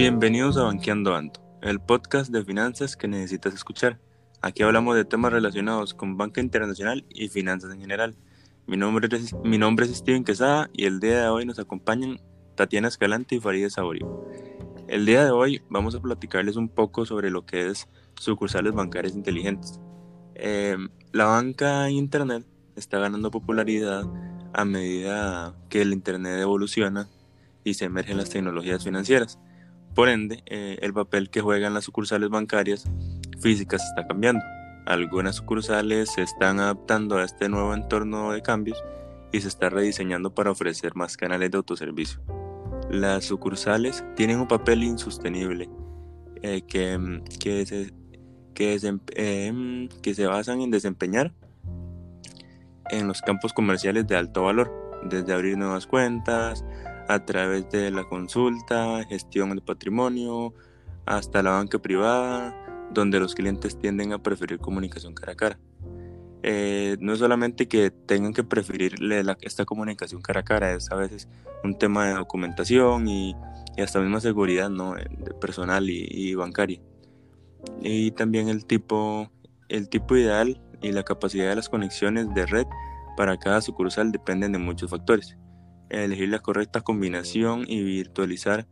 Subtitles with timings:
[0.00, 4.00] Bienvenidos a Banqueando Ando, el podcast de finanzas que necesitas escuchar.
[4.40, 8.16] Aquí hablamos de temas relacionados con banca internacional y finanzas en general.
[8.66, 12.18] Mi nombre es, mi nombre es Steven Quesada y el día de hoy nos acompañan
[12.54, 14.26] Tatiana Escalante y Farideh Saborio.
[14.88, 17.86] El día de hoy vamos a platicarles un poco sobre lo que es
[18.18, 19.80] sucursales bancarias inteligentes.
[20.34, 20.78] Eh,
[21.12, 24.04] la banca en Internet está ganando popularidad
[24.54, 27.06] a medida que el Internet evoluciona
[27.64, 29.38] y se emergen las tecnologías financieras.
[30.00, 32.86] Por ende, eh, el papel que juegan las sucursales bancarias
[33.38, 34.42] físicas está cambiando.
[34.86, 38.82] Algunas sucursales se están adaptando a este nuevo entorno de cambios
[39.30, 42.22] y se está rediseñando para ofrecer más canales de autoservicio.
[42.88, 45.68] Las sucursales tienen un papel insostenible
[46.40, 47.92] eh, que, que, se,
[48.54, 48.80] que,
[49.16, 51.34] em, que se basan en desempeñar
[52.88, 54.72] en los campos comerciales de alto valor,
[55.10, 56.64] desde abrir nuevas cuentas,
[57.10, 60.54] a través de la consulta, gestión del patrimonio,
[61.06, 62.54] hasta la banca privada,
[62.92, 65.58] donde los clientes tienden a preferir comunicación cara a cara.
[66.44, 68.94] Eh, no solamente que tengan que preferir
[69.40, 71.28] esta comunicación cara a cara, es a veces
[71.64, 73.34] un tema de documentación y,
[73.76, 74.94] hasta misma seguridad ¿no?
[75.40, 76.80] personal y, y, bancaria.
[77.82, 79.28] Y también el tipo,
[79.68, 82.66] el tipo ideal y la capacidad de las conexiones de red
[83.16, 85.36] para cada sucursal dependen de muchos factores
[85.90, 88.66] elegir la correcta combinación y virtualizar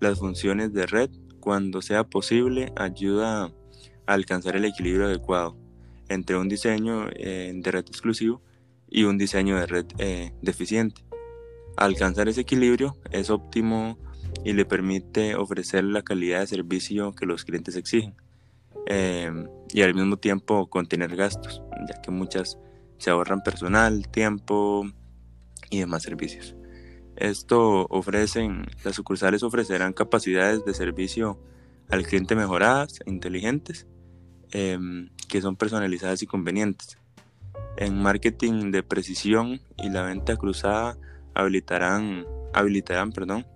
[0.00, 3.52] las funciones de red cuando sea posible ayuda a
[4.06, 5.56] alcanzar el equilibrio adecuado
[6.08, 8.42] entre un diseño eh, de red exclusivo
[8.88, 11.04] y un diseño de red eh, deficiente.
[11.76, 13.98] Alcanzar ese equilibrio es óptimo
[14.44, 18.14] y le permite ofrecer la calidad de servicio que los clientes exigen
[18.86, 22.58] em, y al mismo tiempo contener gastos, ya que muchas
[22.98, 24.84] se ahorran personal, tiempo
[25.70, 26.54] y demás servicios.
[27.22, 31.38] Esto ofrecen, las sucursales ofrecerán capacidades de servicio
[31.88, 33.86] al cliente mejoradas e inteligentes,
[34.50, 36.98] em, que son personalizadas y convenientes.
[37.76, 40.98] En marketing de precisión y la venta cruzada
[41.32, 43.46] habilitarán, habilitarán perdón,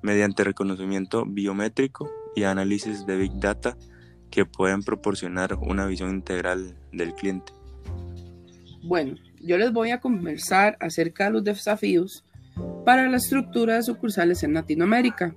[0.00, 3.76] mediante reconocimiento biométrico y análisis de Big Data
[4.30, 7.52] que pueden proporcionar una visión integral del cliente.
[8.84, 12.24] Bueno, yo les voy a conversar acerca de los desafíos
[12.84, 15.34] para la estructura de sucursales en Latinoamérica.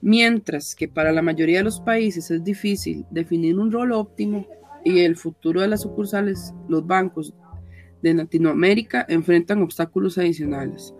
[0.00, 4.46] Mientras que para la mayoría de los países es difícil definir un rol óptimo
[4.84, 7.34] y el futuro de las sucursales, los bancos
[8.02, 10.94] de Latinoamérica enfrentan obstáculos adicionales.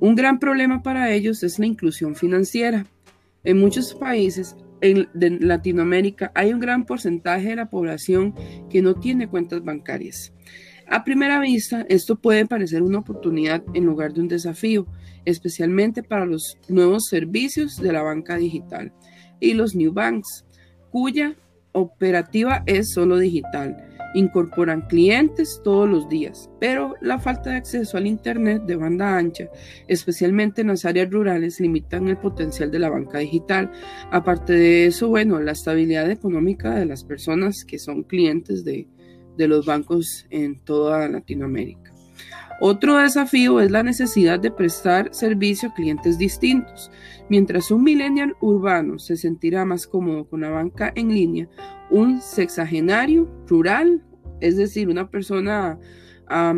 [0.00, 2.86] Un gran problema para ellos es la inclusión financiera.
[3.44, 8.34] En muchos países de Latinoamérica hay un gran porcentaje de la población
[8.70, 10.32] que no tiene cuentas bancarias.
[10.88, 14.86] A primera vista, esto puede parecer una oportunidad en lugar de un desafío,
[15.24, 18.92] especialmente para los nuevos servicios de la banca digital
[19.40, 20.44] y los new banks,
[20.90, 21.34] cuya
[21.72, 23.76] operativa es solo digital.
[24.14, 29.50] Incorporan clientes todos los días, pero la falta de acceso al Internet de banda ancha,
[29.88, 33.72] especialmente en las áreas rurales, limitan el potencial de la banca digital.
[34.12, 38.88] Aparte de eso, bueno, la estabilidad económica de las personas que son clientes de,
[39.36, 41.92] de los bancos en toda Latinoamérica.
[42.60, 46.90] Otro desafío es la necesidad de prestar servicio a clientes distintos.
[47.28, 51.48] Mientras un millennial urbano se sentirá más cómodo con la banca en línea,
[51.90, 54.02] un sexagenario rural,
[54.40, 55.78] es decir, una persona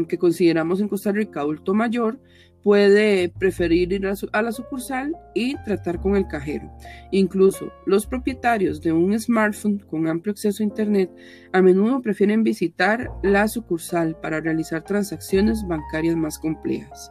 [0.08, 2.20] que consideramos en Costa Rica adulto mayor,
[2.68, 6.70] puede preferir ir a, la sucursal y tratar con el cajero.
[7.12, 11.10] Incluso los propietarios de un smartphone con amplio acceso a Internet
[11.54, 17.10] a menudo prefieren visitar la sucursal para realizar transacciones bancarias más complejas.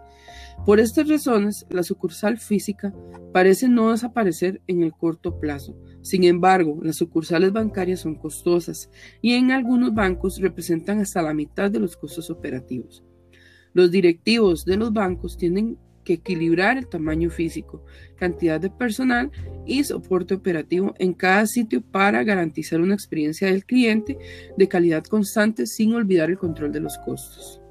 [0.64, 2.94] Por estas razones, la sucursal física
[3.34, 5.76] parece no desaparecer en el corto plazo.
[6.04, 8.92] Sin embargo, las sucursales bancarias son costosas
[9.24, 13.04] y en algunos bancos representan hasta la mitad de los costos operativos.
[13.78, 17.84] Los directivos de los bancos tienen que equilibrar el tamaño físico,
[18.16, 19.30] cantidad de personal
[19.68, 24.18] y soporte operativo en cada sitio para garantizar una experiencia del cliente
[24.58, 27.62] de calidad constante sin olvidar el control de los costos.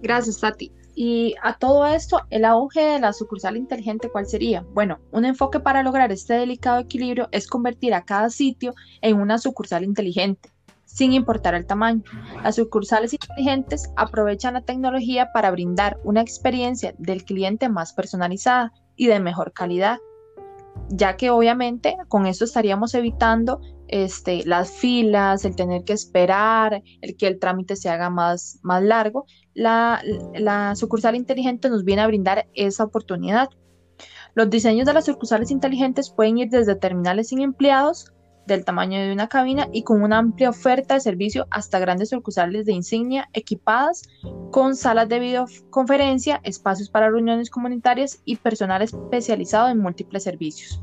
[0.00, 0.70] Gracias, Tati.
[0.94, 4.64] Y a todo esto, el auge de la sucursal inteligente, ¿cuál sería?
[4.72, 8.72] Bueno, un enfoque para lograr este delicado equilibrio es convertir a cada sitio
[9.02, 10.53] en una sucursal inteligente
[10.94, 12.02] sin importar el tamaño.
[12.42, 19.08] Las sucursales inteligentes aprovechan la tecnología para brindar una experiencia del cliente más personalizada y
[19.08, 19.98] de mejor calidad,
[20.88, 27.16] ya que obviamente con esto estaríamos evitando este, las filas, el tener que esperar, el
[27.16, 29.26] que el trámite se haga más, más largo.
[29.52, 30.00] La,
[30.34, 33.48] la sucursal inteligente nos viene a brindar esa oportunidad
[34.34, 38.13] Los diseños de las sucursales inteligentes pueden ir desde terminales sin empleados,
[38.46, 42.66] del tamaño de una cabina y con una amplia oferta de servicio hasta grandes sucursales
[42.66, 44.02] de insignia equipadas
[44.50, 50.80] con salas de videoconferencia, espacios para reuniones comunitarias y personal especializado en múltiples servicios.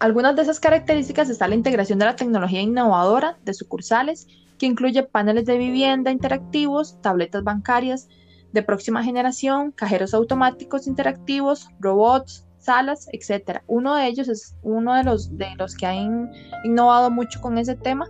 [0.00, 4.26] Algunas de esas características están la integración de la tecnología innovadora de sucursales,
[4.58, 8.08] que incluye paneles de vivienda interactivos, tabletas bancarias
[8.52, 13.64] de próxima generación, cajeros automáticos interactivos, robots, salas, etcétera.
[13.66, 16.30] Uno de ellos es uno de los, de los que han
[16.64, 18.06] innovado mucho con ese tema.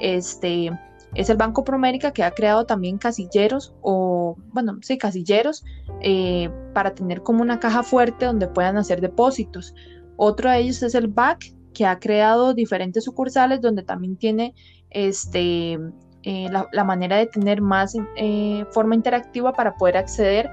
[0.00, 0.70] Este,
[1.14, 5.64] es el Banco Promérica que ha creado también casilleros o, bueno, sí, casilleros
[6.00, 9.74] eh, para tener como una caja fuerte donde puedan hacer depósitos.
[10.16, 14.54] Otro de ellos es el BAC, que ha creado diferentes sucursales donde también tiene
[14.90, 15.78] este,
[16.22, 20.50] eh, la, manera de tener más eh, forma interactiva para poder acceder,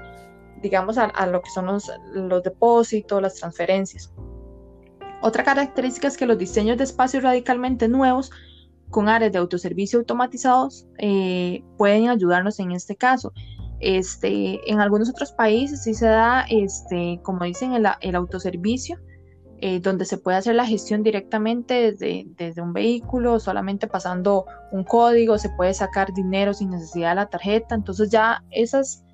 [0.62, 4.12] digamos, a, lo que son los, los depósitos, las transferencias.
[5.22, 8.30] Otra característica es que los diseños de espacios radicalmente nuevos
[8.90, 13.32] con áreas de autoservicio automatizados eh, pueden ayudarnos en este caso.
[13.80, 18.98] Este, en algunos otros países sí se da, este, como dicen, el, el autoservicio,
[19.62, 24.84] eh, donde se puede hacer la gestión directamente desde, desde, un vehículo, solamente pasando un
[24.84, 27.74] código, se puede sacar dinero sin necesidad de la tarjeta.
[27.74, 29.04] Entonces ya esas,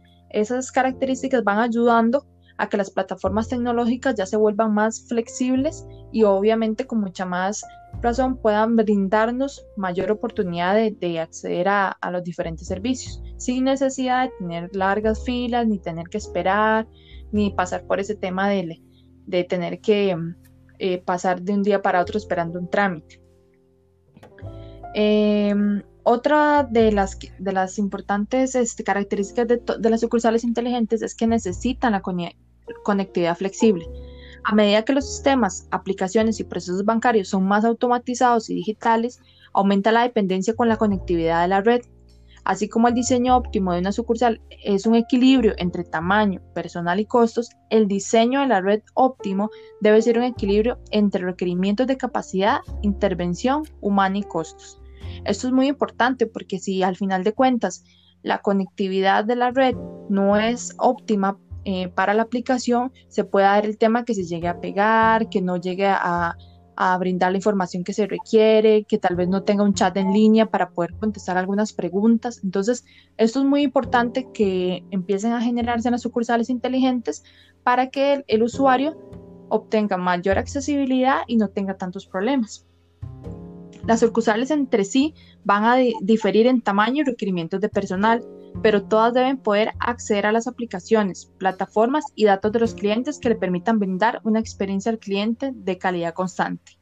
[0.41, 2.27] esas características van ayudando
[2.59, 7.65] a que las plataformas tecnológicas ya se vuelvan más flexibles y obviamente con mucha más
[8.01, 14.25] razón puedan brindarnos mayor oportunidad de, de acceder a, a, los diferentes servicios sin necesidad
[14.25, 16.87] de tener largas filas, ni tener que esperar,
[17.33, 18.81] ni pasar por ese tema de,
[19.27, 20.17] de tener que
[20.79, 23.21] eh, pasar de un día para otro esperando un trámite.
[24.95, 31.91] Em, otra de las, de importantes este, características de, las sucursales inteligentes es que necesitan
[31.91, 32.03] la
[32.85, 33.89] conectividad flexible.
[34.45, 39.19] A medida que los sistemas, aplicaciones y procesos bancarios son más automatizados y digitales,
[39.53, 41.81] aumenta la dependencia con la conectividad de la red.
[42.45, 47.07] Así como el diseño óptimo de una sucursal es un equilibrio entre tamaño, personal y
[47.07, 49.51] costos, el diseño de la red óptimo
[49.81, 54.81] debe ser un equilibrio entre requerimientos de capacidad, intervención humana y costos.
[55.25, 57.85] Esto es muy importante porque si al final de cuentas
[58.23, 59.75] la conectividad de la red
[60.09, 64.49] no es óptima eh, para la aplicación, se puede dar el tema que se llegue
[64.49, 66.37] a pegar, que no llegue a
[66.77, 70.13] a brindar la información que se requiere, que tal vez no tenga un chat en
[70.13, 72.41] línea para poder contestar algunas preguntas.
[72.45, 72.85] Entonces,
[73.17, 77.25] esto es muy importante que empiecen a generarse en las sucursales inteligentes
[77.63, 78.97] para que el, usuario
[79.49, 82.67] obtenga mayor accesibilidad y no tenga tantos problemas.
[83.85, 85.15] Las sucursales entre sí
[85.45, 88.25] van a diferir en tamaño y requerimientos de personal,
[88.63, 93.29] pero todas deben poder acceder a las aplicaciones, plataformas y datos de los clientes que
[93.29, 96.79] le permitan brindar una experiencia al cliente de calidad constante.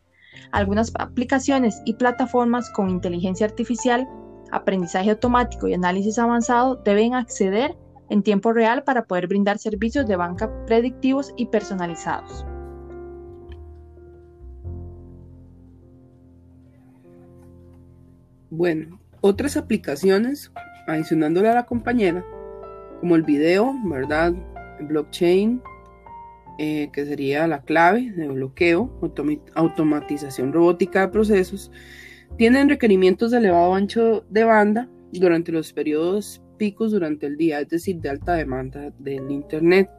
[0.52, 4.08] Algunas aplicaciones y plataformas con inteligencia artificial,
[4.50, 7.76] aprendizaje automático y análisis avanzado deben acceder
[8.10, 12.44] en tiempo real para poder brindar servicios de banca predictivos y personalizados.
[18.56, 20.52] Bueno, otras aplicaciones
[20.86, 22.24] adicionándole a la compañera,
[23.00, 24.32] como el video, ¿verdad?
[24.78, 25.60] El blockchain,
[26.60, 28.92] eh, que sería la clave de bloqueo,
[29.56, 31.72] automatización robótica de procesos,
[32.38, 37.68] tienen requerimientos de elevado ancho de banda durante los periodos picos durante el día, es
[37.68, 39.90] decir, de alta demanda del Internet.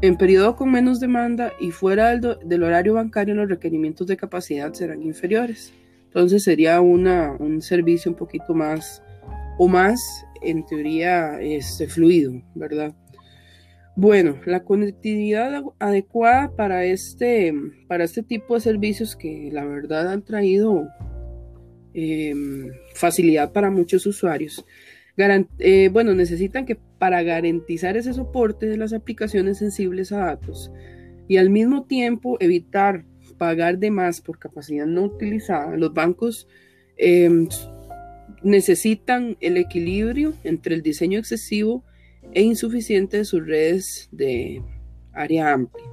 [0.00, 5.02] En periodo con menos demanda y fuera del, horario bancario, los requerimientos de capacidad serán
[5.02, 5.74] inferiores.
[6.14, 9.02] Entonces sería una, un servicio un poquito más
[9.58, 12.94] o más, en teoría, este, fluido, ¿verdad?
[13.96, 17.52] Bueno, la conectividad adecuada para este,
[17.88, 20.86] para este tipo de servicios que la verdad han traído
[21.94, 24.64] em, facilidad para muchos usuarios.
[25.58, 30.70] Eh, bueno, necesitan que para garantizar ese soporte de las aplicaciones sensibles a datos
[31.26, 33.04] y al mismo tiempo evitar
[33.36, 36.48] pagar de más por capacidad no utilizada, los bancos
[36.96, 37.48] em,
[38.42, 41.84] necesitan el equilibrio entre el diseño excesivo
[42.32, 44.62] e insuficiente de sus redes de
[45.12, 45.86] área amplia.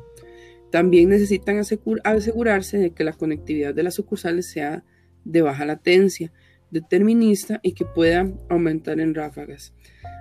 [0.71, 4.83] También necesitan asegurarse de que la conectividad de las sucursales sea
[5.25, 6.31] de baja latencia,
[6.71, 9.73] determinista y que pueda aumentar en ráfagas.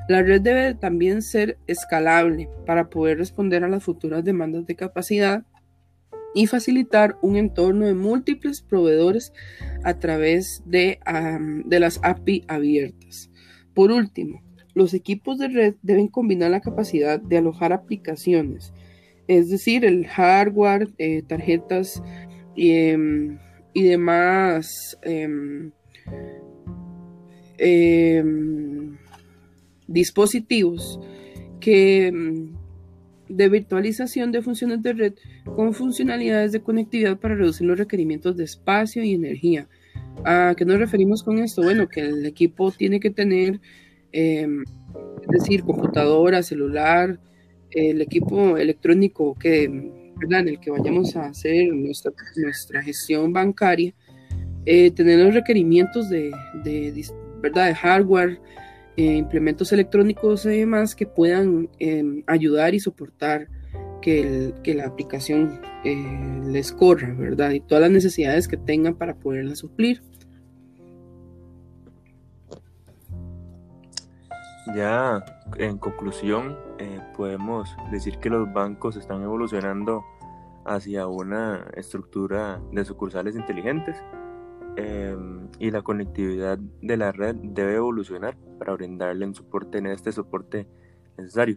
[0.08, 5.44] La red debe también ser escalable para poder responder a las futuras demandas de capacidad
[6.34, 9.32] y facilitar un entorno de múltiples proveedores
[9.84, 10.98] a través de,
[11.64, 13.30] de las API abiertas.
[13.74, 14.42] Por último,
[14.74, 18.72] los equipos de red deben combinar la capacidad de alojar aplicaciones
[19.30, 22.02] es decir, el hardware, eh, tarjetas
[22.56, 23.38] em,
[23.72, 25.70] y demás em,
[27.58, 28.98] em,
[29.86, 30.98] dispositivos
[31.60, 32.12] que
[33.30, 38.44] de virtualización de funciones de red con funcionalidades de conectividad para reducir los requerimientos de
[38.44, 39.68] espacio y energía.
[40.24, 41.62] ¿A qué nos referimos con esto?
[41.62, 43.60] Bueno, que el equipo tiene que tener,
[44.12, 44.48] es
[45.28, 47.20] decir, computadora, celular,
[47.70, 53.94] el equipo electrónico que, en el que vayamos a hacer nuestra, nuestra gestión bancaria,
[54.66, 56.32] eh, tener los requerimientos de,
[57.40, 57.68] ¿verdad?
[57.68, 58.40] de hardware,
[58.96, 63.48] eh, implementos electrónicos y demás que puedan em, ayudar y soportar
[64.02, 67.50] que, que la aplicación eh, les corra, ¿verdad?
[67.50, 70.02] Y todas las necesidades que tengan para poderla suplir.
[74.74, 75.24] Ya
[75.58, 80.04] en conclusión, eh, podemos decir que los bancos están evolucionando
[80.64, 83.96] hacia una estructura de sucursales inteligentes
[84.76, 90.12] em, y la conectividad de la red debe evolucionar para brindarle un soporte en este
[90.12, 90.66] soporte
[91.16, 91.56] necesario.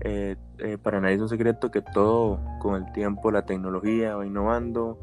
[0.00, 4.26] Eh, eh, para nadie es un secreto que todo con el tiempo, la tecnología va
[4.26, 4.98] innovando,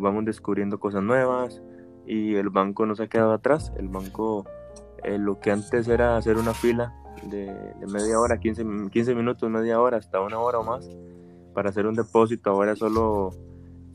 [0.00, 1.62] vamos descubriendo cosas nuevas
[2.06, 3.72] y el banco no se ha quedado atrás.
[3.76, 4.44] El banco
[5.04, 6.94] eh, lo que antes era hacer una fila
[7.30, 7.54] de,
[7.86, 10.88] media hora, 15, 15, minutos, media hora, hasta una hora o más
[11.54, 13.30] para hacer un depósito, ahora solo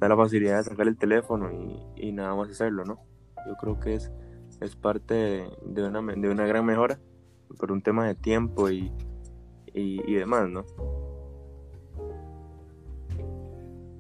[0.10, 1.50] la facilidad de sacar el teléfono
[1.96, 3.00] y, nada más hacerlo, ¿no?
[3.48, 4.12] Yo creo que es,
[4.62, 7.00] es parte de, una, de una gran mejora
[7.58, 8.92] por un tema de tiempo y,
[9.74, 10.66] y, demás, ¿no?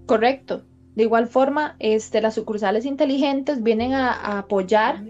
[0.05, 0.63] Correcto.
[0.95, 5.03] De igual forma, este, las sucursales inteligentes vienen a apoyar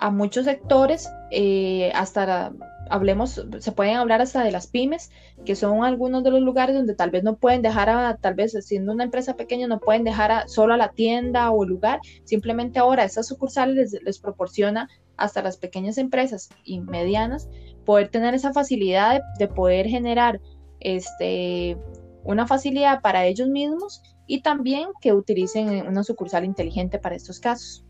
[0.00, 2.52] a muchos sectores, eh, hasta
[2.90, 5.10] hablemos, se pueden hablar hasta de las pymes,
[5.44, 8.52] que son algunos de los lugares donde tal vez no pueden dejar a, tal vez
[8.66, 12.78] siendo una empresa pequeña, no pueden dejar a, solo a la tienda o lugar, simplemente
[12.78, 17.48] ahora esas sucursales les, proporciona hasta las pequeñas empresas y medianas
[17.86, 20.40] poder tener esa facilidad de, de poder generar
[20.80, 21.78] este,
[22.24, 27.84] una facilidad para ellos mismos y también que utilicen una sucursal inteligente para estos casos.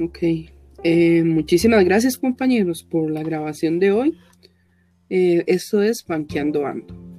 [0.00, 0.18] Ok.
[0.88, 4.18] Eh, muchísimas gracias compañeros por la grabación de hoy.
[5.10, 7.15] Eh, esto es Banqueando Ando.